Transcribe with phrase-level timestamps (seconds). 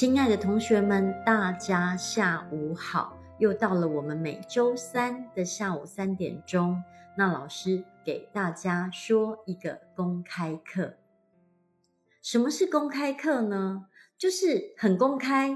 [0.00, 3.20] 亲爱的同学们，大家下午好！
[3.38, 6.82] 又到了我们每周三的下午三点钟，
[7.18, 10.94] 那老师给大家说一个公开课。
[12.22, 13.88] 什么是公开课呢？
[14.16, 15.54] 就是很公开，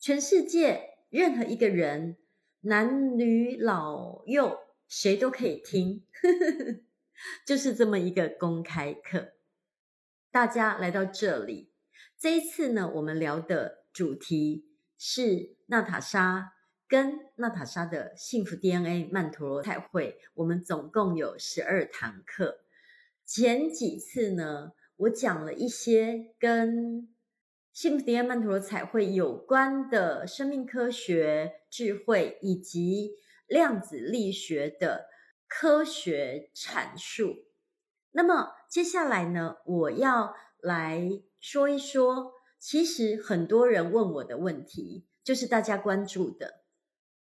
[0.00, 2.16] 全世界任何一个人，
[2.62, 6.02] 男女老幼，谁都可以听，
[7.44, 9.32] 就是这么一个公开课。
[10.30, 11.70] 大家来到这里。
[12.20, 14.66] 这一次呢，我们聊的主题
[14.98, 16.52] 是娜塔莎
[16.88, 20.18] 跟娜塔莎的幸福 DNA 曼陀罗彩绘。
[20.34, 22.58] 我们总共有十二堂课。
[23.24, 27.08] 前几次呢，我讲了一些跟
[27.72, 33.12] 幸福 DNA 曼陀罗彩绘有关的生命科学、智慧以及
[33.46, 35.06] 量子力学的
[35.46, 37.44] 科学阐述。
[38.10, 41.22] 那么接下来呢，我要来。
[41.40, 46.62] 说一说，其实很多人问我的问题，就是大家关注的。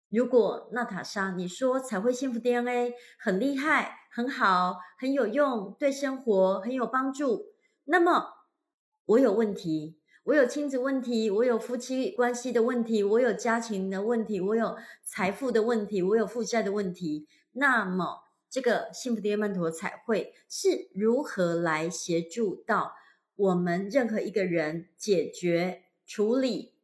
[0.08, 7.46] 如果娜塔莎，你说彩绘幸福 DNA 很厉害、很好、很有用，对生活很有帮助，
[7.84, 8.34] 那么
[9.04, 22.94] 我有问题，我有亲子问题，我有夫妻关系的问题，我有家庭的问题，我有财富的问题，我有负债的问题，那么这个幸福 DNA 曼陀彩绘是如何来协助到？
[23.38, 26.74] 我们任何一个人解决、处理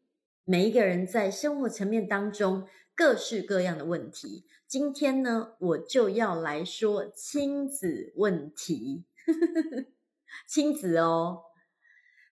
[0.44, 4.46] 每一个人在生活层面当中各式各样的问题。
[4.68, 9.04] 今天呢，我就要来说亲子问题，
[10.46, 11.42] 亲子哦。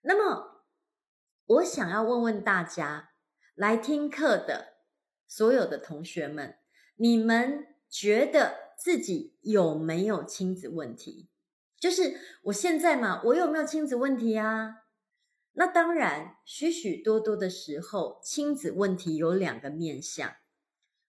[0.03, 0.63] 那么，
[1.47, 3.11] 我想要问问大家，
[3.57, 4.75] 来听课的
[5.27, 6.59] 所有的同学们，
[6.95, 11.29] 你们觉得自己有没有亲子问题？
[11.83, 14.85] 就是我现在嘛，我有没有亲子问题啊？
[15.55, 20.33] 那当然，许许多多的时候，亲子问题有两个面向。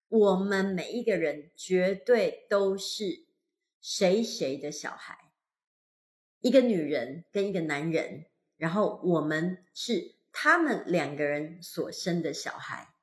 [0.09, 3.27] 我们每一个人绝对都是
[3.81, 5.15] 谁谁的小孩，
[6.39, 8.25] 一个女人跟一个男人，
[8.57, 12.95] 然后我们是他们两个人所生的小孩。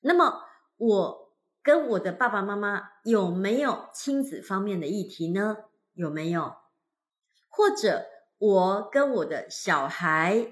[0.00, 0.44] 那么，
[0.78, 5.58] 我跟我的爸爸妈妈有没有亲子方面的议题呢？
[5.92, 6.61] 有没有？
[7.54, 8.06] 或者
[8.38, 10.48] 我跟我的小孩，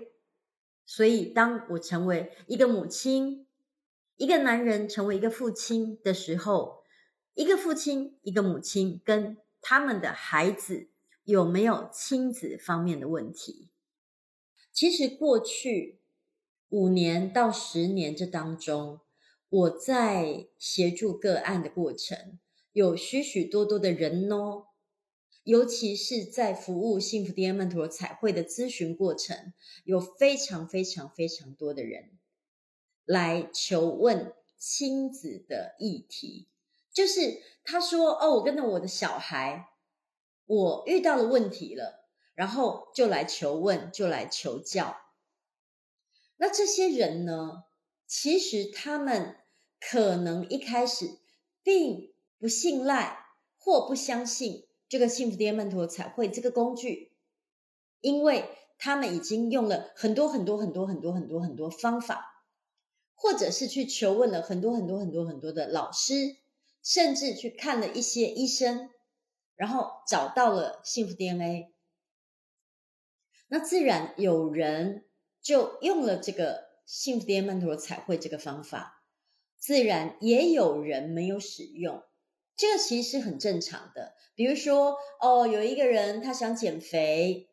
[0.84, 3.47] 所以当我成为一个母亲，
[4.16, 6.84] 一个男人成为一个父亲的时候，
[7.33, 10.91] 一个父亲，一个母亲跟他们的孩子
[11.25, 13.71] 有没有亲子方面的问题？
[14.71, 16.00] 其实过去
[16.69, 19.00] 五年到十年这当中，
[19.49, 22.38] 我在协助个案的过程，
[22.72, 24.67] 有许许多多的人哦。
[25.42, 29.52] 尤其是在服务幸福 DNA 曼陀罗彩绘的咨询过程，
[29.84, 32.10] 有非常非常非常多的人
[33.04, 36.46] 来求问亲子的议题，
[36.92, 39.70] 就是他说：“哦，我跟着我的小孩，
[40.44, 44.96] 我遇到了问题了，然后就来求问，就来求教。”
[46.36, 47.64] 那这些人呢，
[48.06, 49.36] 其实他们
[49.80, 51.18] 可能一开始
[51.62, 53.26] 并不信赖
[53.58, 54.66] 或不相信。
[54.90, 57.12] 这个幸福 DNA 曼陀彩绘这个工具，
[58.00, 58.44] 因为
[58.76, 62.44] 他们已经用了很多很多很多很多很多很多方法，
[63.14, 66.38] 或者是去求问了很多很多很多很多的老师，
[66.82, 68.90] 甚至去看了一些医生，
[69.54, 71.72] 然后找到了幸福 DNA。
[73.46, 75.04] 那自然有人
[75.40, 79.04] 就用了这个幸福 DNA 曼陀彩绘这个方法，
[79.56, 82.02] 自然也有人没有使用。
[82.60, 87.48] 这个其实很正常的，比如说，哦，有一个人他想减肥，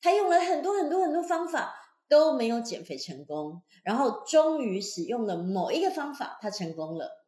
[0.00, 1.74] 他用了很多很多很多方法
[2.08, 7.22] 都没有减肥成功，然后终于使用了某一个方法，他成功了。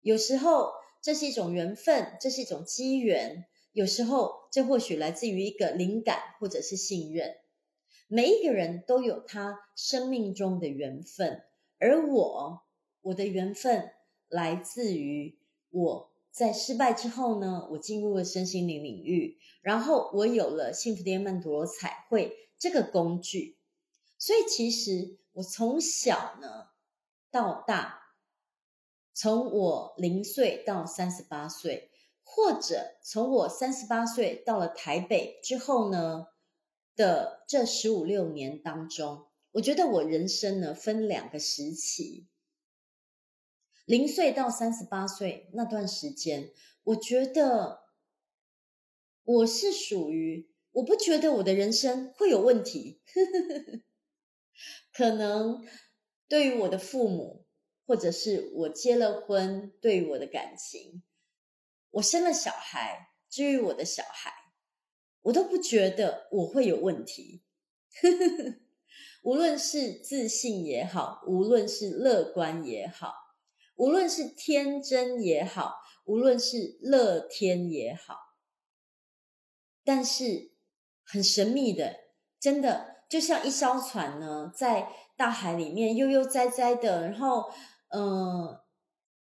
[0.00, 7.34] 有时候这是一种缘分，这是一种机缘；有时候这或许来自于一个灵感或者是信任。
[8.06, 11.42] 每一个人都有他生命中的缘分，
[11.80, 12.62] 而我，
[13.00, 13.90] 我的缘分。
[14.32, 15.38] 来自于
[15.72, 23.58] 我在失败之后呢，我进入了身心灵领域，然后我有了幸福 DNA 曼陀罗彩绘这个工具，
[24.18, 26.68] 所以其实我从小呢
[27.30, 27.98] 到大，
[29.14, 31.90] 从我零岁到三十八岁，
[32.22, 36.26] 或者从我三十八岁到了台北之后呢
[36.94, 42.26] 的这十五六年当中，我觉得我人生呢分两个时期。
[43.92, 46.50] 零岁到三十八岁那段时间，
[46.82, 47.82] 我觉得
[49.22, 53.02] 我是属于，我不觉得我的人生会有问题。
[54.96, 55.62] 可能
[56.26, 57.44] 对于我的父母，
[57.86, 61.02] 或者是我结了婚，对于我的感情，
[61.90, 64.32] 我生了小孩，至于我的小孩，
[65.20, 67.42] 我都不觉得我会有问题。
[69.22, 73.12] 无论是自信也好，无论是乐观也好，
[73.76, 78.16] 无论是天真也好，无论是乐天也好，
[79.84, 80.52] 但是
[81.04, 81.96] 很神秘的，
[82.40, 87.50] 真的就像一艘船呢，在大海里面悠悠哉哉的，然后，
[87.88, 88.60] 嗯、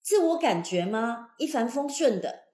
[0.03, 1.35] 自我感觉吗？
[1.39, 2.49] 一帆风顺的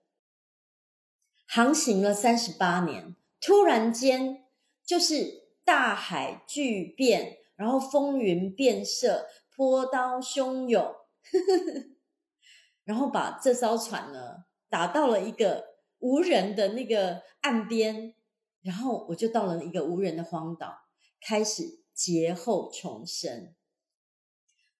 [1.46, 4.44] 航行了三十八年，突然间
[4.84, 5.44] 就是。
[5.66, 9.26] 大海巨变，然后风云变色，
[9.56, 10.94] 波涛汹涌，
[12.84, 15.64] 然后把这艘船呢打到了一个
[15.98, 18.14] 无人的那个岸边，
[18.62, 20.74] 然后我就到了一个无人的荒岛，
[21.20, 23.54] 开始劫后重生。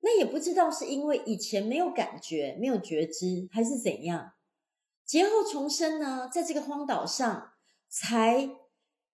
[0.00, 4.32] 那也不知道是因为以前没有感觉、没有觉知，还是怎样，
[5.05, 6.29] 劫后重生呢？
[6.32, 7.52] 在这个荒岛上
[7.88, 8.56] 才。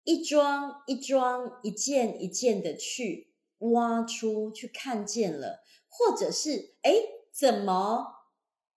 [0.08, 6.92] 一桩一桩，一件一件的去挖出去看见了，或者是哎，
[7.36, 8.06] 怎么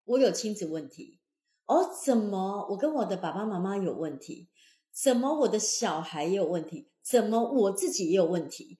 [0.03, 1.19] 我有亲子问题？
[1.65, 4.49] 哦，怎么我跟我的爸爸妈妈有问题？
[4.91, 6.89] 怎么我的小孩也有问题？
[7.01, 8.79] 怎么我自己也有问题？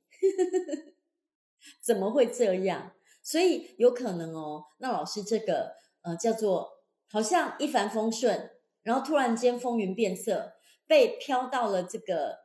[1.81, 2.93] 怎么会这样？
[3.23, 6.69] 所以有可能哦，那老师这个呃叫做
[7.09, 8.51] 好像一帆风顺，
[8.83, 10.53] 然后突然间风云变色。
[10.87, 12.39] 被飘到了这个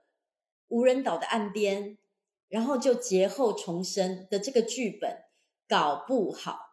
[0.68, 1.96] 无人岛的岸边，
[2.48, 5.24] 然后就劫后重生的这个剧本，
[5.66, 6.63] 搞不好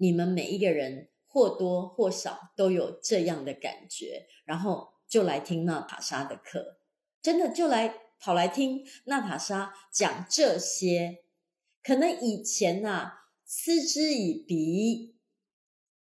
[0.00, 6.78] 你们每一个人或多或少都有这样的感觉，然后就来听娜塔莎的课，
[7.22, 11.22] 真的就来跑来听娜塔莎讲这些，
[11.82, 15.16] 可能以前啊嗤之以鼻，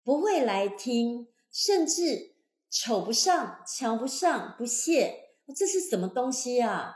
[0.04, 2.36] 不会来听，甚至。
[2.78, 6.94] 瞅不上，瞧不上，不屑，这是什么东西啊？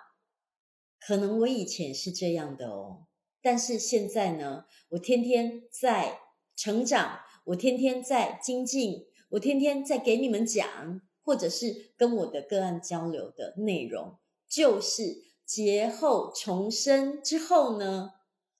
[0.99, 3.07] 可能我以前是这样的哦，
[3.41, 6.19] 但是现在呢，我天天在
[6.59, 18.15] 成长，我天天在精进，我天天在给你们讲，或者是跟我的个案交流的内容，就是劫后重生之后呢，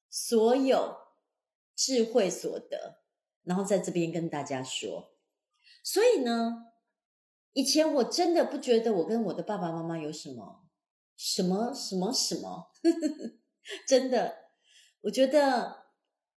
[0.10, 0.96] 所有
[1.75, 3.01] 智慧所得，
[3.44, 5.12] 然后在这边跟大家说，
[5.84, 6.68] 所以呢。
[7.54, 10.62] 以前我真的不觉得我跟我的爸爸妈妈有什么
[11.18, 12.68] 什么什么什么，
[13.88, 14.52] 真的，
[15.02, 15.88] 我觉得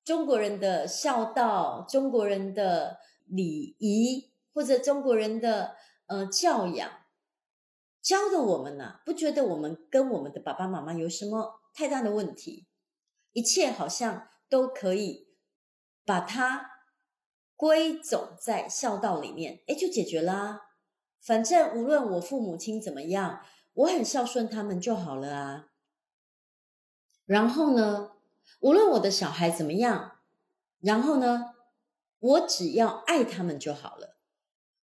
[0.04, 5.76] 中国人的孝道、中国人的礼仪或者中国人的
[6.08, 6.92] 呃教养，
[8.02, 12.68] 教的我们呐，不觉得我们跟我们的爸爸妈妈有什么太大的问题，
[13.32, 15.28] 一切好像都可以
[16.04, 16.72] 把它
[17.56, 20.62] 归总在孝道里面，诶，就解决啦。
[21.22, 25.68] 反正无论我父母亲怎么样，我很孝顺他们就好了啊。
[27.26, 28.14] 然后呢，
[28.60, 30.20] 无论我的小孩怎么样，
[30.80, 31.54] 然后呢，
[32.20, 34.18] 我只要爱他们就好了。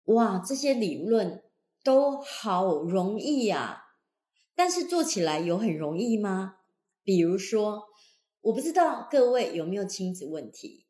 [0.04, 1.42] 哇，这些理论
[1.83, 3.85] 都好容易呀，
[4.54, 6.59] 但是做起来有很容易吗？
[7.02, 7.85] 比如说，
[8.42, 10.87] 我不知道各位有没有亲子问题，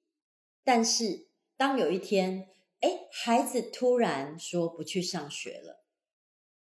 [0.62, 2.49] 但是当有一天。
[2.81, 5.87] 哎，孩子突然说不去上学了，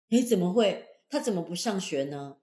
[0.10, 0.86] 你怎么会？
[1.10, 2.40] 他怎么不上学呢？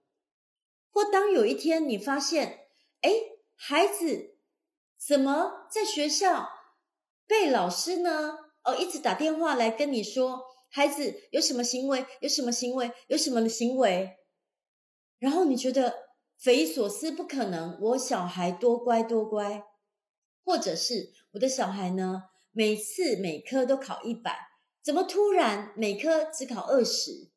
[0.89, 2.69] 或当有一天你发现，
[3.01, 3.11] 哎，
[3.59, 4.37] 孩子
[4.97, 6.47] 怎么在学校
[7.25, 8.37] 被老师呢？
[8.63, 14.17] 哦，一直打电话来跟你说，孩子有什么行为，有什么行为，有什么行为，
[15.17, 19.63] 然后你觉得匪夷所思，不可能，我小孩多乖多乖，
[20.43, 22.23] 或者是我的小孩呢？
[22.51, 24.49] 每次每科都考一百，
[24.83, 27.31] 怎么突然每科只考二十？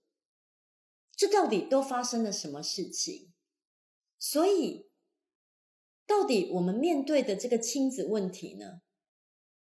[1.15, 3.33] 这到底都发生了什么事情？
[4.19, 4.90] 所以，
[6.11, 8.83] 到底我们面对的这个亲子问题呢，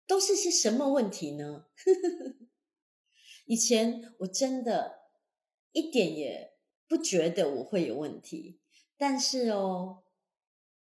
[0.06, 1.68] 都是些什么问题呢？
[3.48, 5.10] 以前我真的
[5.72, 8.60] 一点也不觉得我会有问题，
[8.98, 10.04] 但是哦，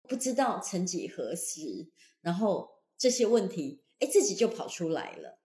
[0.09, 3.85] 不知道曾几何时，然后这些问题。
[3.99, 5.43] 哎，自己就跑出来了。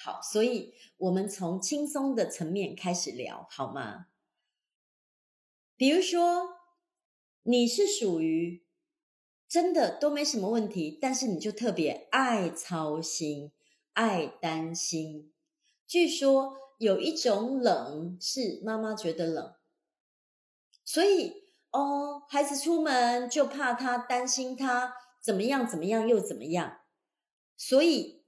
[0.00, 4.06] 好，所以我们从轻松的层面开始聊，好吗？
[5.76, 6.48] 比如说，
[7.44, 8.63] 你是属于
[9.54, 13.52] 真的都没什么问题，但是你就特别爱操心、
[13.92, 15.32] 爱担心。
[15.86, 19.54] 据说有一种冷是妈妈觉得冷，
[20.84, 24.92] 所以哦，孩子出门就怕他担心他
[25.22, 26.80] 怎么样怎么样又怎么样，
[27.56, 28.24] 所以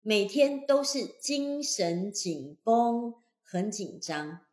[0.00, 4.46] 每天都是精神紧绷，很紧张。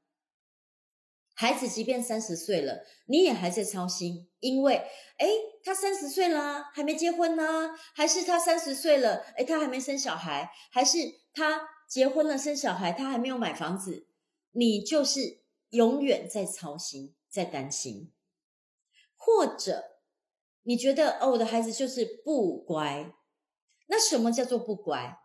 [1.39, 4.75] 孩子即便三十岁了，你也还在操心，因为
[5.19, 5.29] 诶，
[5.67, 10.97] 他三十岁了，还没结婚呢，还是他三十岁了，诶，他还没生小孩，还是
[11.33, 14.07] 他结婚了生小孩，他还没有买房子，
[14.51, 18.13] 你就是永远在操心，在担心，
[19.17, 19.97] 或者
[20.63, 23.13] 你觉得哦，我的孩子就是不乖，
[23.87, 25.19] 那什么叫做不乖？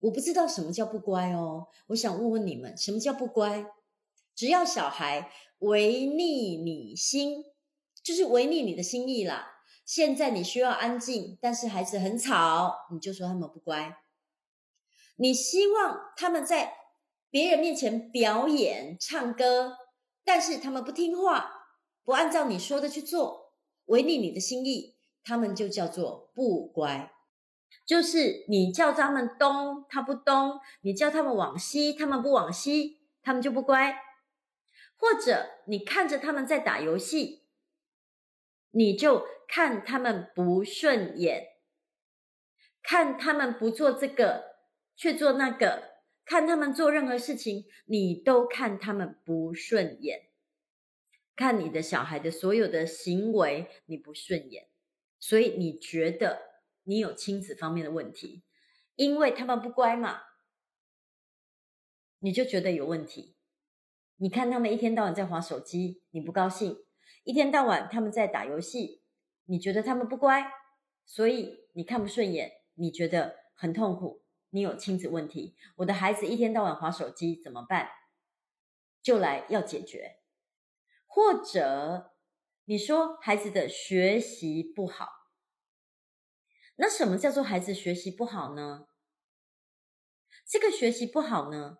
[0.00, 3.64] 我不知道什么叫不乖哦，我想问问你们，什么叫不乖？
[4.34, 7.42] 只要小孩违逆你心，
[8.02, 9.48] 就是违逆你的心意啦。
[9.84, 13.98] 现在你需要安静，但是孩子很吵，你就说他们不乖。
[15.16, 16.74] 你希望他们在
[17.30, 19.76] 别人面前表演唱歌，
[20.24, 21.50] 但是他们不听话，
[22.04, 23.52] 不按照你说的去做，
[23.86, 27.12] 违逆你的心意，他们就叫做不乖。
[27.86, 33.96] 就是你叫他们东，他不东；你叫他们往西，他们不往西，他们就不乖。
[34.96, 37.41] 或者你看着他们在打游戏，
[38.72, 41.58] 你就看他们不顺眼，
[42.82, 44.56] 看他们不做这个，
[44.96, 50.30] 却做那个，看他们做任何事情，你都看他们不顺眼，
[51.36, 54.68] 看你的小孩的所有的行为你不顺眼，
[55.20, 56.40] 所以你觉得
[56.84, 58.42] 你有亲子方面的问题，
[58.96, 60.22] 因为他们不乖嘛，
[62.20, 63.36] 你就觉得有问题。
[64.16, 66.76] 你看他们一天到晚在滑手机，你不高兴；
[67.24, 69.02] 一天到晚他们在打游戏，
[69.44, 70.50] 你觉得他们不乖，
[71.04, 75.56] 所以你看不顺眼，你觉得很痛苦，你有亲子问题。
[75.76, 77.88] 我的孩子一天到晚滑手机怎么办？
[79.00, 80.18] 就来要解决。
[81.06, 82.12] 或者
[82.64, 85.08] 你说孩子的学习不好，
[86.76, 88.86] 那什么叫做孩子学习不好呢？
[90.44, 91.78] 这个学习不好呢，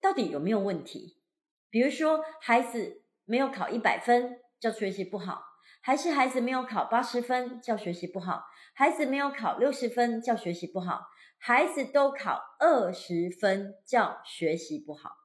[0.00, 1.20] 到底有没有问题？
[1.68, 5.42] 比如说，孩子没有考一百分，叫学习不好；
[5.80, 15.16] 还是孩子没有考八十分，叫学习不好；孩子没有考六十分，叫学习不好；孩子都考二十分，叫学习不好。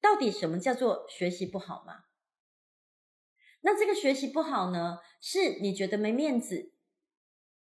[0.00, 2.04] 到底什么叫做学习不好吗？
[3.62, 6.72] 那这个学习不好呢，是你觉得没面子，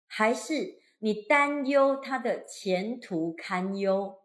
[0.05, 4.21] 还是你担忧他的前途堪忧？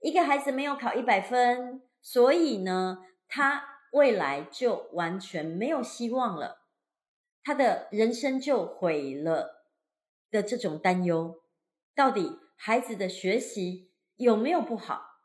[0.00, 6.66] 一个孩子没有考一百分，所以呢，他未来就完全没有希望了，
[7.42, 9.66] 他的人生就毁了
[10.30, 11.42] 的这种担忧，
[11.94, 15.20] 到底孩子的学习有没有不好？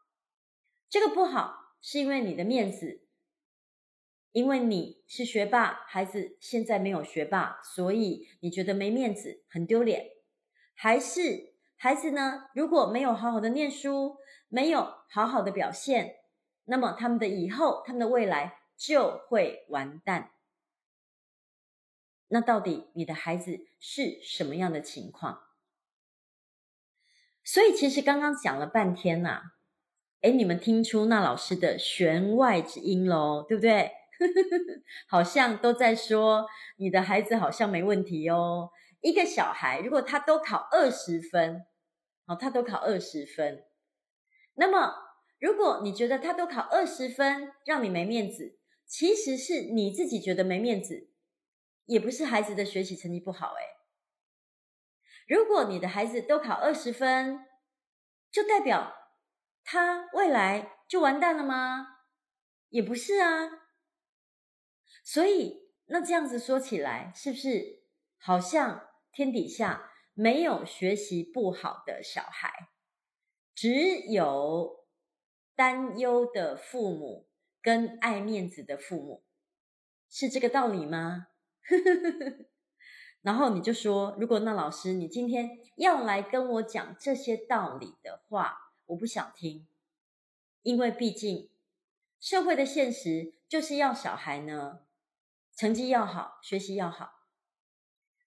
[0.89, 3.07] 这个不好是因为你的面子，
[4.33, 10.11] 因为你是学霸，孩子现在没有学霸，所以你觉得没面子，很丢脸，
[10.73, 12.49] 还是孩子呢？
[12.53, 14.17] 如果没有好好的念书，
[14.49, 16.17] 没有好好的表现，
[16.67, 20.31] 那么他们的以后，他们的未来就会完蛋。
[22.27, 25.43] 那到底你的孩子是什么样的情况？
[27.43, 29.41] 所以其实刚刚讲了半天呐，
[30.21, 33.93] 诶，你们听出那老师的弦外之音喽，对不对？
[35.07, 36.47] 好像都在说
[36.77, 38.71] 你的孩子好像没问题哦。
[38.99, 41.65] 一个小孩如果他都考二十分，
[42.25, 43.63] 哦，他都考二十分。
[44.55, 45.06] 那么，
[45.39, 51.11] 如果你觉得他都考二十分，让你没面子，其实是你自己觉得没面子，
[51.85, 53.53] 也不是孩子的学习成绩不好。
[53.53, 53.63] 诶，
[55.27, 57.45] 如果你的孩子都考二十分，
[58.31, 58.93] 就代表
[59.63, 61.99] 他未来就完蛋了吗？
[62.69, 63.49] 也不是啊。
[65.03, 67.83] 所以，那这样子说起来，是不是
[68.17, 72.51] 好像天底下没有学习不好的小孩？
[73.53, 74.86] 只有
[75.57, 77.27] 担忧的父母
[77.63, 79.23] 跟爱面子的父母，
[80.07, 81.29] 是这个道理吗？
[83.23, 89.67] 然后你就说，如果那老师你今天要来跟我讲这些道理的话，我不想听，
[90.61, 91.49] 因为毕竟
[92.19, 94.81] 社会的现实就是要小孩呢，
[95.55, 97.25] 成绩要好，学习要好，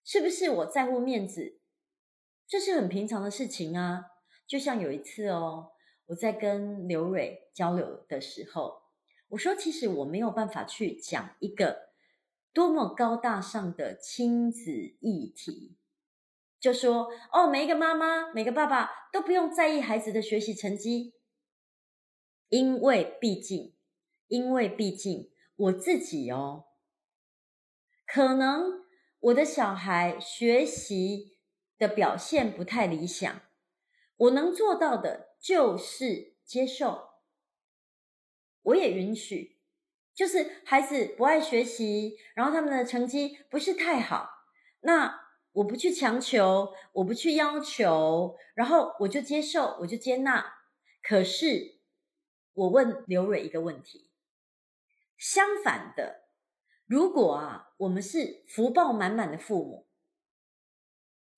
[0.04, 0.50] 是不是？
[0.50, 1.60] 我在乎面子，
[2.48, 4.06] 这是很平常的事情啊。
[4.46, 5.70] 就像有一次哦，
[6.10, 8.82] 我在跟刘蕊交流的时候，
[9.28, 11.90] 我说其实我没有办法去讲一个
[12.52, 15.76] 多么高大上的亲子议题，
[16.58, 21.14] 就说哦，每一个妈妈、每个爸爸都不用在意孩子的学习成绩，
[22.48, 23.76] 因为毕竟，
[24.26, 26.64] 因为毕竟我自己哦，
[28.04, 28.82] 可能
[29.20, 31.38] 我的小孩学习
[31.78, 33.42] 的表现不太理想，
[34.16, 37.08] 我能做到的就是接受，
[38.62, 39.58] 我也允许，
[40.14, 44.28] 就是孩子不爱学习，然后他们的成绩不是太好，
[44.80, 50.58] 那我不去强求，我不去要求，然后我就接受，我就接纳。
[51.02, 51.80] 可是
[52.52, 54.10] 我问刘蕊一个问题。
[55.16, 56.28] 相反的，
[56.86, 59.86] 如果啊，我们是福报满满的父母，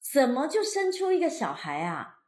[0.01, 2.22] 怎么就生出一个小孩啊？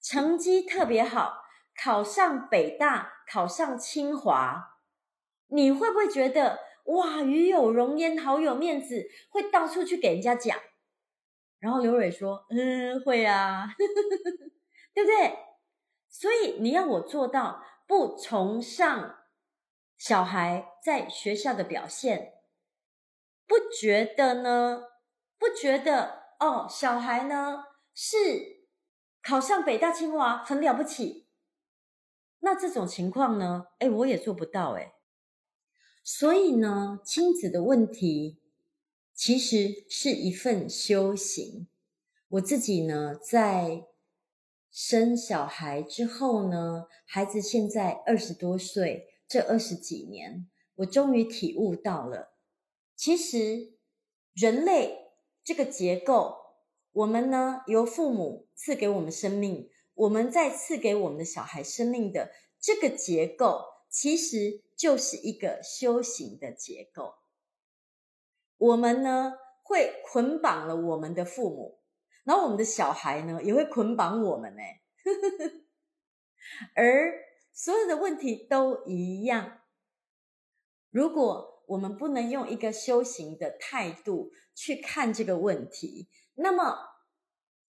[0.00, 1.42] 成绩特别好，
[1.82, 4.78] 考上北大，考上清华，
[5.48, 10.58] 你会不会觉得哇，与有荣焉，好有面子，会到处去给人家讲？
[11.58, 13.66] 然后刘蕊说：“嗯，会啊，
[14.94, 15.38] 对不对？
[16.08, 19.16] 所以你要我做到不崇尚。”
[19.98, 22.34] 小孩在学校的表现，
[23.46, 24.82] 不觉得呢？
[25.38, 26.66] 不觉得哦？
[26.68, 28.55] 小孩呢是
[29.26, 31.26] 考上北大清华很了不起？
[32.38, 33.66] 那这种情况呢？
[33.80, 34.92] 哎，我也做不到哎。
[36.04, 38.40] 所以呢，亲子的问题
[39.12, 41.66] 其实是一份修行。
[42.28, 43.88] 我自己呢，在
[44.70, 49.08] 生小孩之后呢，孩子现在二十多岁。
[49.26, 52.36] 这二十几年，我终于体悟到了，
[52.94, 53.72] 其实
[54.34, 55.10] 人类
[55.42, 56.45] 这个结构，
[56.96, 67.16] 我们呢由父母赐给我们生命，我们再赐给我们的小孩生命的这个结构，其实就是一个修行的结构。
[68.56, 71.80] 我们呢会捆绑了我们的父母，
[72.24, 74.62] 然后我们的小孩呢也会捆绑我们呢，
[76.74, 77.26] 而。
[77.58, 79.60] 所有的问题都一样。
[80.90, 86.78] 如果我们不能用一个修行的态度去看这个问题，那么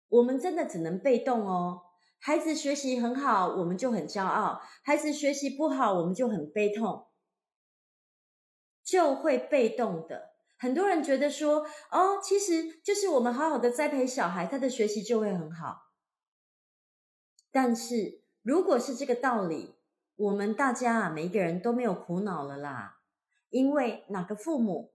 [0.08, 1.82] 我们真的只能被动哦。
[2.18, 7.06] 孩子学习很好，我们就很骄傲；孩子学习不好，我们就很悲痛，
[8.82, 10.34] 就会被动的。
[10.58, 15.92] 很多人觉得说，哦，其实就是我们好好的栽培小孩，他的学习就会很好。
[17.50, 18.26] 但是。
[18.46, 19.74] 如果是这个道理，
[20.14, 23.00] 我们大家啊，每一个人都没有苦恼了啦。
[23.50, 24.92] 因为哪个父母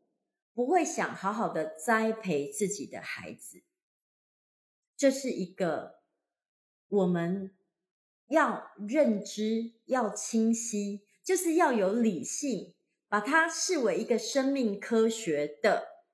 [0.54, 3.64] 不会想好好的栽培自己的孩子？
[4.96, 6.02] 这是一个
[6.88, 7.56] 我们
[8.28, 12.76] 要认知、要清晰，就是要有理性，
[13.08, 16.06] 把它视为一个生命科学的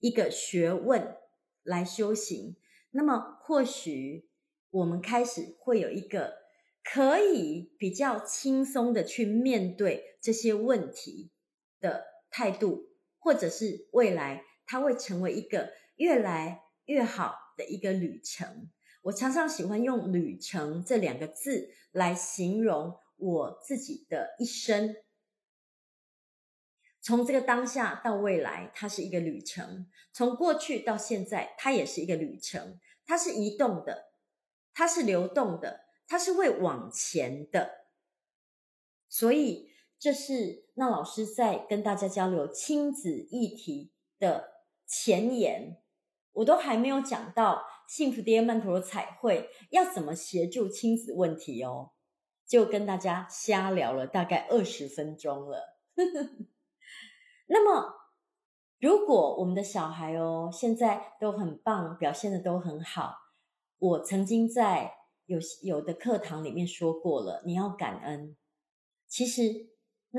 [0.00, 1.16] 一个学问
[1.62, 2.56] 来修行。
[2.90, 4.28] 那么，或许
[4.70, 6.38] 我们开始会有一个。
[6.90, 11.30] 可以比较轻松的去面对这些问题
[11.80, 12.87] 的态度，
[13.28, 18.70] 或者是未来它会成为一个越来越好的一个旅程。
[19.02, 24.96] 我常常喜欢用“旅程”这两个字来形容我自己的一生。
[27.02, 32.80] 从这个当下到未来，它是一个旅程；从过去到现在，它也是一个旅程。
[33.04, 34.06] 它是移动的，
[34.72, 35.84] 它是流动的。
[36.06, 37.88] 它是会往前的，
[39.06, 39.67] 所以
[39.98, 45.82] 这是那老师在跟大家交流亲子议题的前言，
[46.32, 51.90] 我都还没有讲到幸福爹曼陀罗彩绘要怎么协助亲子问题哦，
[52.46, 55.78] 就跟大家瞎聊了大概二十分钟了。
[57.48, 57.94] 那么，
[58.78, 63.14] 如果我们的小孩哦现在都很棒，表现得都很好，
[63.78, 64.96] 我曾经在。
[65.28, 68.34] 有有的课堂里面说过了，你要感恩。
[69.06, 69.68] 其实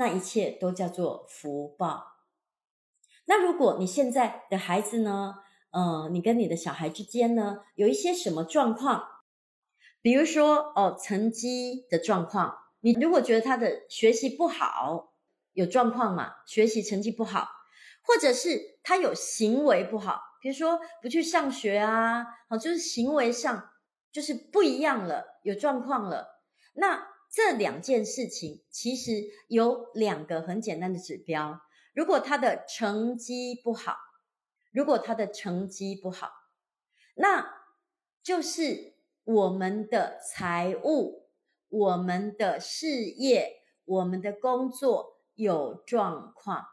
[0.00, 2.14] 那一切都叫做福报。
[3.26, 5.34] 那如果你现在的孩子呢，
[5.72, 9.06] 呃，你跟你的小孩之间呢，有一些什么状况，
[10.00, 15.12] 比如说哦，成绩的状况，你如果觉得他的学习不好，
[15.52, 17.46] 有状况嘛，学习成绩不好，
[18.00, 23.68] 或者是他有行为不好，比如说不去上学啊，好，就是行为上。
[24.12, 26.40] 就是不一样了，有状况了。
[26.72, 31.60] 那这两件事情其实有两个很简单的指标。
[31.94, 33.96] 如果他的成绩不好，
[34.72, 36.32] 如果他的成绩不好，
[37.14, 37.64] 那
[38.22, 41.28] 就是我们的财务、
[41.68, 46.66] 我们的事业、我们的工作有状况。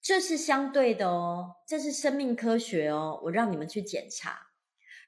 [0.00, 3.20] 这是相对的哦，这是生命科学哦。
[3.24, 4.48] 我让你们去检查。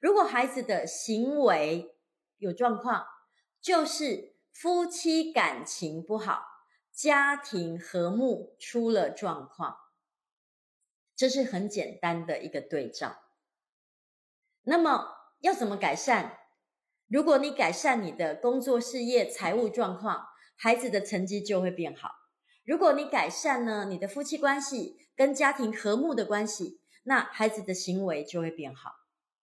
[0.00, 1.96] 如果孩子的行为
[2.38, 3.06] 有状况，
[3.60, 6.42] 就是夫妻感情不好，
[6.92, 9.76] 家庭和睦出了状况，
[11.14, 13.16] 这是很简单的一个对照。
[14.62, 16.38] 那么要怎么改善？
[17.06, 22.10] 如果你改善你的工作、事业、财务状况，孩子的成绩就会变好。
[22.64, 28.92] 如果你改善呢，你的夫妻关系跟家庭和睦的关系，那孩子的行为就会变好。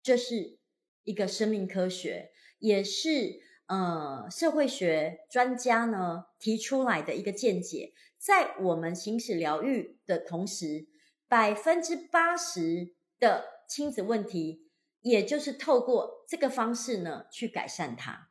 [0.03, 0.59] 这是
[1.05, 7.93] 一个生命科学，也是呃社会学专家呢提出来的一个见解。
[8.19, 10.89] 在我们行使疗愈的同时，
[11.29, 18.31] 百分之八十的亲子问题，也就是透过这个方式呢去改善它。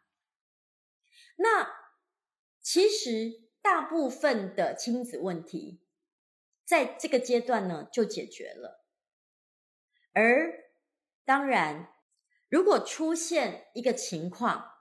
[1.37, 1.69] 那
[2.61, 5.81] 其实大部分的亲子问题，
[6.65, 8.85] 在这个阶段呢就解决了，
[10.13, 10.65] 而。
[11.27, 11.91] 当然，
[12.49, 14.74] 如果出现一个情况，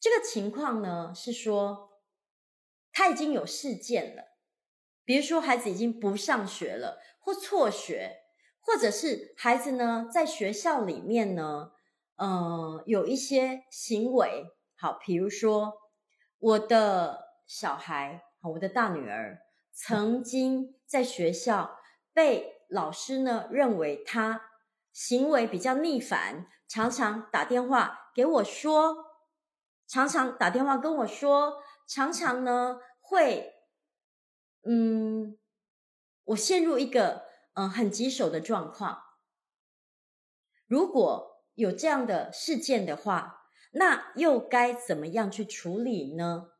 [0.00, 2.00] 这个情况呢是说
[2.92, 4.22] 他已经有事件了，
[5.04, 8.18] 比如说孩子已经不上学了，或辍学，
[8.60, 11.72] 或者是孩子呢在学校里面呢，
[12.16, 15.74] 呃，有一些行为，好，比如说
[16.38, 19.38] 我的小孩，我的大女儿
[19.72, 21.78] 曾经在学校
[22.12, 24.42] 被老师呢认为他。
[24.90, 29.07] 行为比较逆反，常常打电话给我说，
[29.88, 33.54] 常常打电话跟我说，常常呢会，
[34.62, 35.36] 嗯，
[36.24, 37.24] 我陷入一个
[37.54, 39.02] 嗯很棘手的状况。
[40.66, 46.50] 如果有这样的事件的话，那又该怎么样去处理呢？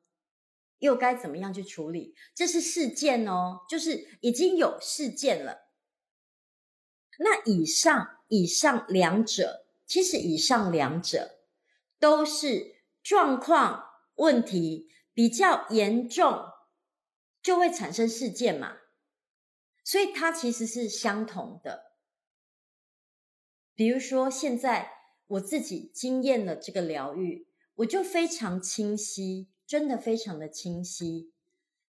[0.78, 2.14] 又该怎么样去处理？
[2.34, 5.68] 这是事件哦，就是已经有事件了。
[7.18, 8.16] 那以上。
[8.30, 11.38] 以上两者，其实以上两者
[11.98, 12.76] 都是
[13.08, 16.44] 状况问题比较严重，
[17.40, 18.76] 就会产生事件嘛，
[19.82, 21.94] 所以它其实是相同的。
[23.74, 24.92] 比如说，现在
[25.26, 31.32] 我自己经验了这个疗愈，我就非常清晰，真的非常的清晰。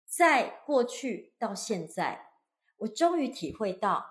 [0.05, 2.29] 在过去到现在，
[2.77, 4.05] 我终于体会到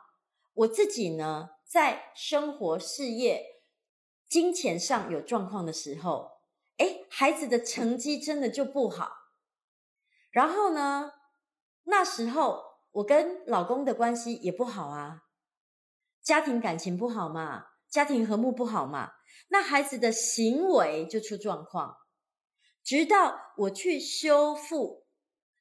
[0.55, 1.51] 我自己呢。
[1.64, 3.62] 在生活、事业、
[4.29, 6.36] 金钱上有状况的时候，
[6.79, 9.11] 诶，孩子的成绩真的就不好。
[10.31, 11.12] 然后呢，
[11.85, 12.62] 那时候
[12.93, 15.23] 我跟老公的关系也不好啊，
[16.23, 19.12] 家庭感情不好嘛，家庭和睦不好嘛，
[19.49, 21.97] 那孩子的行为就出状况。
[22.83, 25.07] 直到我去修复、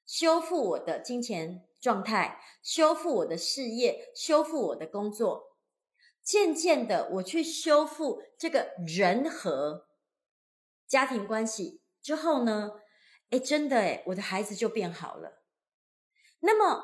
[0.05, 5.57] 修复我的金钱状态，修复我的事业，修复我的工作。
[6.21, 9.87] 渐渐的，我去修复这个人和
[10.87, 12.71] 家庭关系之后呢，
[13.31, 15.43] 诶，真的诶，我的孩子就变好了。
[16.39, 16.83] 那么，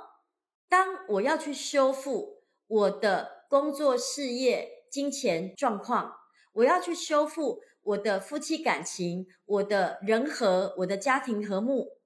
[0.68, 6.16] 当我要去修复我的工作、事业、金钱状况，
[6.54, 12.00] 我要去修复我的夫妻感情、我的人和、我的家庭和睦，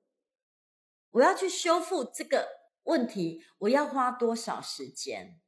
[1.12, 2.48] 我要去修复这个
[2.84, 5.40] 问题，我要花多少时间？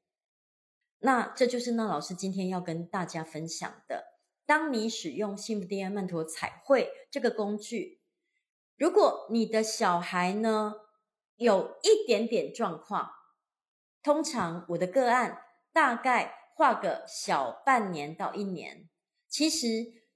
[1.00, 4.17] 那这就是那老师今天要跟大家分享的。
[4.48, 8.02] 当你使用幸福 DNA 曼陀彩绘这个工具，
[8.78, 10.74] 如果你的小孩呢
[11.36, 13.12] 有一点点状况，
[14.02, 15.42] 通常我的个案
[15.74, 18.90] 大概画个小半年到一年，
[19.28, 19.68] 其实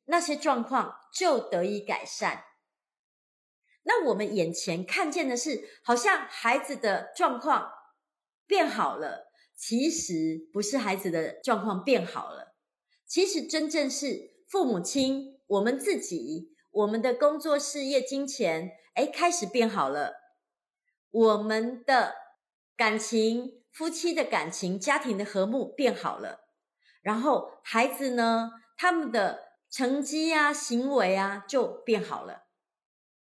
[0.05, 2.45] 那些状况就得以改善。
[3.83, 7.69] 那我们眼前看见的是，好像孩子的状况
[8.47, 9.29] 变好了。
[9.57, 12.50] 其实不是孩子的状况变好了，
[13.11, 20.13] 其实真正是父母亲，我们自己，我们的工作、事业、金钱，哎，开始变好了。
[21.09, 22.15] 我们的
[22.77, 26.47] 感情、夫妻的感情、家庭的和睦变好了。
[27.01, 32.43] 然后孩子呢，他们的成绩啊、行为啊，就变好了。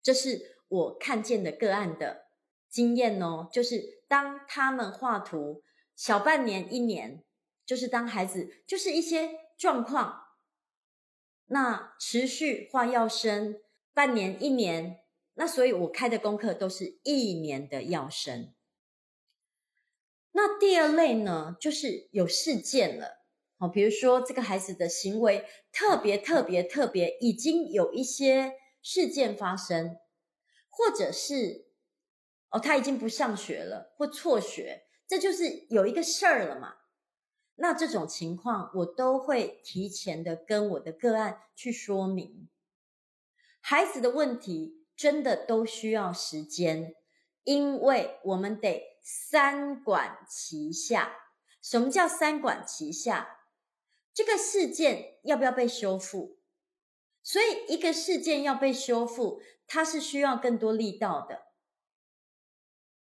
[0.00, 2.26] 这是我看见的个案的
[2.70, 5.64] 经验哦，就是当他们画图。
[5.96, 7.24] 小半年、一年，
[7.66, 9.30] 就是当孩子就是一些
[9.62, 10.24] 状况，
[11.46, 13.60] 那持续化药生
[13.94, 18.52] 半年、一年，那所以我开的功课都是一年的药生。
[20.32, 23.22] 那第二类呢，就是有事件了，
[23.56, 29.96] 好，比如说这个孩子的行为特别特别特别，已经有一些事件发生，
[30.70, 31.68] 或者是
[32.50, 34.82] 哦，他已经不上学了，或辍学。
[35.06, 36.74] 这就是有一个事儿了嘛，
[37.56, 42.48] 那这种情况我都会提前的跟我的个案去说明。
[43.60, 46.94] 孩子的问题真的都需要时间，
[47.44, 51.16] 因为我们得三管齐下。
[51.60, 53.38] 什么叫三管齐下？
[54.12, 56.38] 这个事件要不要被修复？
[57.22, 61.46] 所以一个事件要被修复，它是需要更多力道的。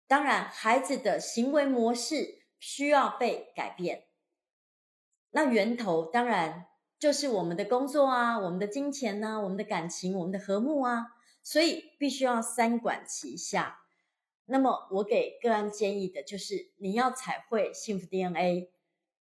[0.08, 4.08] 当然，孩子的行为模式需要被改变。
[5.31, 6.65] 那源头当然
[6.97, 11.05] 就是我们的工作啊，我们的金钱啊，我们的感情，我们的和睦啊。
[11.41, 13.79] 所以必须要三管齐下。
[14.45, 18.69] 那么我给个案建议的就是，你要彩绘幸福 DNA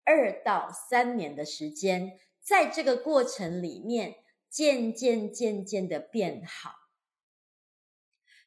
[0.05, 4.16] 二到三年的时间，在这个过程里面
[4.51, 6.73] 渐渐渐渐的变好。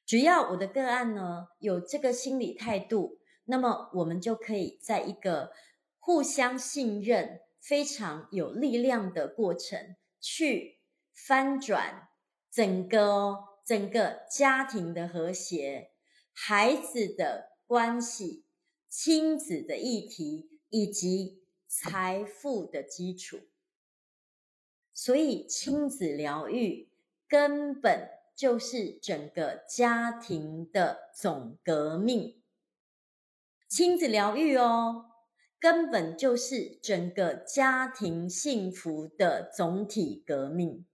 [0.06, 5.54] 只要我的个案呢有这个心理态度，那么我们就可以在一个
[5.97, 10.80] 互相信任、非常有力量的过程，去
[11.13, 12.10] 翻转
[12.52, 15.91] 整个哦整个家庭的和谐。
[16.34, 18.45] 孩子的关系、
[18.89, 23.41] 亲子的议题以及财富的基础，
[24.93, 26.89] 所以亲子疗愈
[27.28, 32.41] 根本就是整个家庭的总革命。
[33.67, 35.11] 亲子疗愈哦，
[35.62, 40.88] 根本就是整个家庭幸福的总体革命。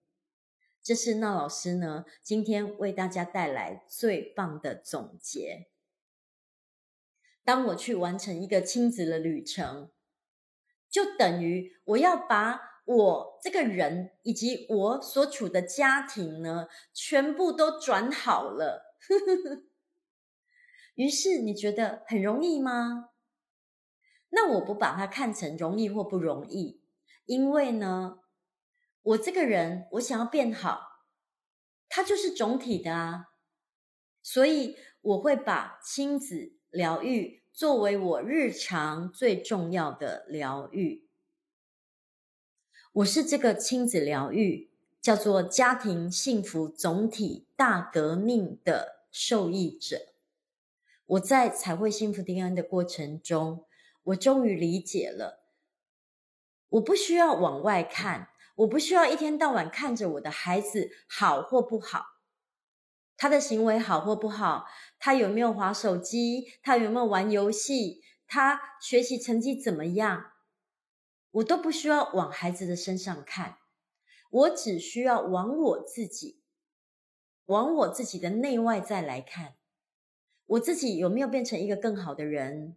[0.83, 5.69] 这是那老师呢，今天为大家带来最棒的总结。
[7.45, 9.89] 当我去完成一个亲子的旅程，
[10.89, 18.97] 就等于我要把我这个人以及我所处的家庭呢，全部都转好了。
[20.95, 23.11] 于是你觉得很容易吗？
[24.29, 26.81] 那我不把它看成容易或不容易，
[27.25, 28.19] 因为呢，
[29.01, 31.05] 我这个人，我想要变好，
[31.87, 33.27] 它就是总体的啊，
[34.21, 41.07] 所以我会把亲子疗愈作为我日常最重要的疗愈。
[42.93, 50.13] 我是这个亲子疗愈叫做家庭幸福总体大革命的受益者。
[51.05, 53.66] 我在彩绘幸福 DNA 的过程中，
[54.07, 55.43] 我终于理解了，
[56.69, 58.29] 我不需要往外看。
[58.57, 62.05] 我不需要一天到晚看着我的孩子好或不好，
[63.15, 64.65] 他的行为好或不好，
[64.97, 70.31] 他有没有滑手机，他有没有玩游戏，他学习成绩怎么样，
[71.29, 73.59] 我都不需要往孩子的身上看，
[74.31, 76.41] 我只需要往我自己，
[77.45, 79.53] 往我自己的内外在来看，
[80.47, 82.75] 我自己有没有变成一个更好的人，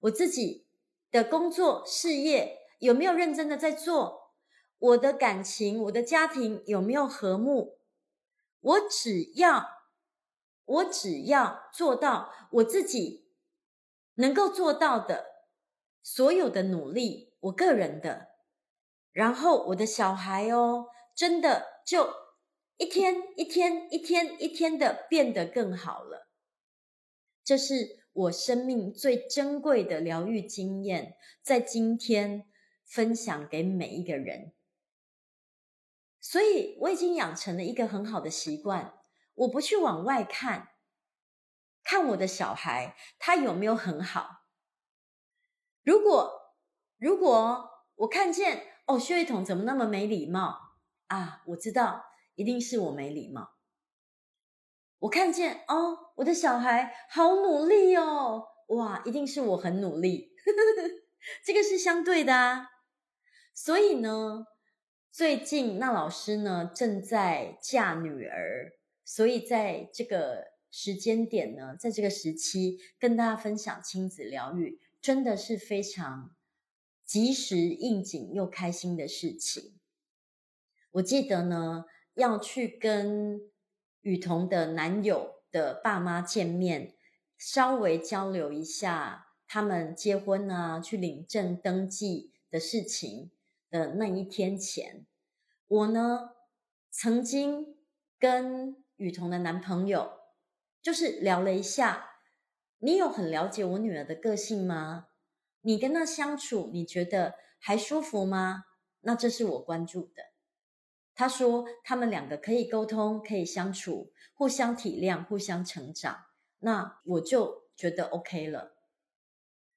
[0.00, 0.67] 我自己
[1.10, 4.34] 的工作事业有没有认真的在做。
[4.78, 7.80] 我的感情，我的家庭有没有和睦？
[8.60, 9.66] 我只要，
[10.64, 13.32] 我只要做到我自己
[14.14, 15.26] 能够做到的
[16.02, 18.28] 所有的努力，我个人的，
[19.12, 22.14] 然后我的小孩哦，真的就
[22.76, 26.28] 一天一天一天一天的变得更好了。
[27.42, 32.48] 这是我生命最珍贵的疗愈经验，在今天
[32.84, 34.52] 分享给每一个人。
[36.20, 38.98] 所以我已经养成了一个很好的习惯，
[39.34, 40.70] 我不去往外看，
[41.84, 44.46] 看我的小孩他有没有很好。
[45.84, 46.56] 如果
[46.96, 50.58] 如果我看见哦，薛玉彤怎么那么没礼貌
[51.06, 51.44] 啊？
[51.46, 52.04] 我知道
[52.34, 53.57] 一定是我没礼貌。
[55.00, 60.32] 我看见哦，我的小孩好努力哦，哇，一定是我很努力。
[61.44, 62.68] 这个是相对的啊。
[63.54, 64.46] 所以呢，
[65.10, 68.72] 最近，那老师呢正在嫁女儿，
[69.04, 76.34] 所以在这个时间点呢，在这个时期跟大家分享亲子疗愈，真的是非常
[77.04, 79.78] 及时应景又开心的事情。
[80.92, 81.84] 我记得呢，
[82.14, 83.40] 要去跟
[84.02, 86.94] 雨桐的男友的爸妈见面，
[87.36, 93.30] 稍微交流一下他们结婚啊，去领证登记的事情。
[93.70, 95.04] 的那一天前，
[95.66, 96.30] 我呢
[96.90, 97.76] 曾经
[98.18, 100.10] 跟雨桐的男朋友
[100.80, 102.12] 就是聊了一下，
[102.78, 105.08] 你有很了解我女儿的个性吗？
[105.60, 108.64] 你跟她相处，你觉得还舒服吗？
[109.00, 110.27] 那这是我关注的。
[111.18, 116.26] 他说他们两个可以沟通，可以相处，互相体谅，互相成长。
[116.60, 118.76] 那我就觉得 OK 了。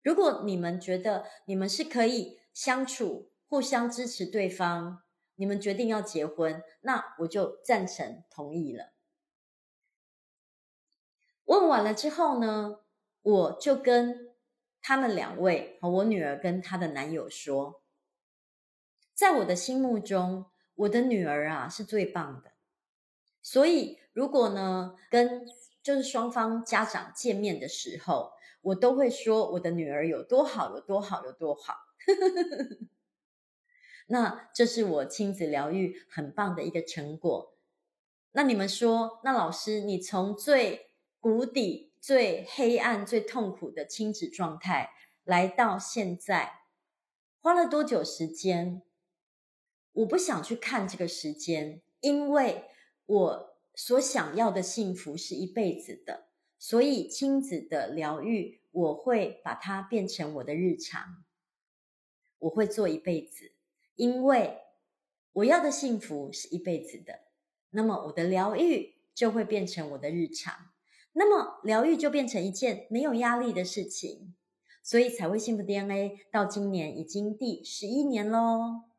[0.03, 5.01] 如果你们觉得你们是可以相处，互相支持对方，
[5.33, 8.93] 你们决定要结婚，那我就赞成同意了。
[11.45, 12.81] 问完了之后呢，
[13.23, 14.35] 我就跟
[14.79, 17.81] 他们两位和我女儿跟她的男友说，
[19.15, 20.50] 在我的心目中，
[20.81, 22.51] 我的女儿啊是最棒的。
[23.41, 25.45] 所以如果呢跟
[25.81, 31.75] 就是双方家长见面的时候，我都会说我的女儿有多好，有多好，有多好。
[34.07, 37.55] 那这是我亲子疗愈很棒的一个成果。
[38.33, 44.91] 那你们说，那老师，你从最谷底、最黑暗、最痛苦的亲子状态
[45.23, 46.61] 来到现在，
[47.39, 48.81] 花了多久时间？
[49.93, 52.65] 我不想去看这个时间，因为
[53.05, 56.27] 我所想要的幸福是一辈子的，
[56.57, 61.23] 所以亲子的疗愈，我会把它变成我的日常，
[62.39, 63.53] 我会做一辈子，
[63.95, 64.59] 因为
[65.33, 67.19] 我要的幸福是一辈子的。
[67.71, 70.71] 那么我的疗愈就会变成我的日常，
[71.13, 74.35] 那么疗愈就变成一件没有压力的事情，
[74.83, 78.90] 所以彩绘幸福 DNA 到今年已经第十一年喽。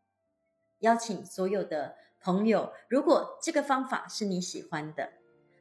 [0.83, 5.09] 邀请所有的朋友，如果这个方法是你喜欢的，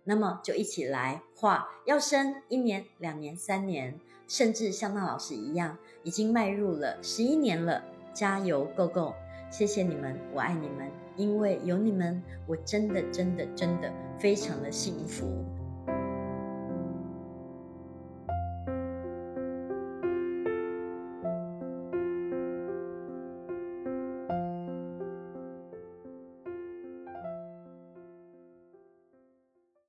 [0.04, 9.14] 那么就一起来画，要生一年、两年、三年，甚至像那老师一样，已经迈入了十一年了，加油，Go Go！
[9.52, 15.46] 谢谢你们，我爱你们，因为有你们，我真的真的真的非常的幸福。